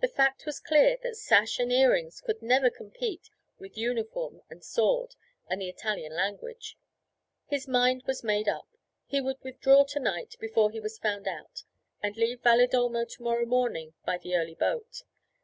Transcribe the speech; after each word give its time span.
The 0.00 0.06
fact 0.06 0.46
was 0.46 0.60
clear 0.60 0.96
that 1.02 1.16
sash 1.16 1.58
and 1.58 1.72
earrings 1.72 2.20
could 2.20 2.40
never 2.40 2.70
compete 2.70 3.28
with 3.58 3.76
uniform 3.76 4.42
and 4.48 4.62
sword 4.62 5.16
and 5.48 5.60
the 5.60 5.68
Italian 5.68 6.14
language. 6.14 6.78
His 7.48 7.66
mind 7.66 8.04
was 8.06 8.22
made 8.22 8.46
up; 8.48 8.68
he 9.06 9.20
would 9.20 9.42
withdraw 9.42 9.82
to 9.82 9.98
night 9.98 10.36
before 10.38 10.70
he 10.70 10.78
was 10.78 10.96
found 11.00 11.26
out, 11.26 11.64
and 12.00 12.16
leave 12.16 12.42
Valedolmo 12.44 13.04
to 13.04 13.22
morrow 13.24 13.46
morning 13.46 13.94
by 14.04 14.16
the 14.16 14.36
early 14.36 14.54
boat. 14.54 15.02